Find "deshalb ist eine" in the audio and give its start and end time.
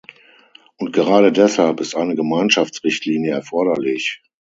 1.31-2.15